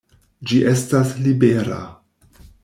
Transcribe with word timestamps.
Ĝi 0.51 0.61
estas 0.71 1.11
libera! 1.27 1.79